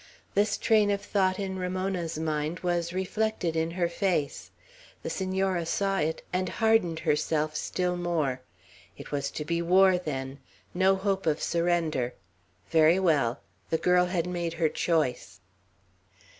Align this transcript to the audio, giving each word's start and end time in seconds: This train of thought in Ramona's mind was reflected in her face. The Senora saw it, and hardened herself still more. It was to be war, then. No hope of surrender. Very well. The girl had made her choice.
This 0.33 0.57
train 0.57 0.89
of 0.89 0.99
thought 0.99 1.37
in 1.37 1.59
Ramona's 1.59 2.17
mind 2.17 2.61
was 2.61 2.91
reflected 2.91 3.55
in 3.55 3.69
her 3.77 3.87
face. 3.87 4.49
The 5.03 5.11
Senora 5.11 5.63
saw 5.67 5.99
it, 5.99 6.23
and 6.33 6.49
hardened 6.49 7.01
herself 7.01 7.55
still 7.55 7.95
more. 7.95 8.41
It 8.97 9.11
was 9.11 9.29
to 9.29 9.45
be 9.45 9.61
war, 9.61 9.99
then. 9.99 10.39
No 10.73 10.95
hope 10.95 11.27
of 11.27 11.39
surrender. 11.39 12.15
Very 12.71 12.97
well. 12.97 13.41
The 13.69 13.77
girl 13.77 14.07
had 14.07 14.25
made 14.25 14.53
her 14.53 14.69
choice. 14.69 15.39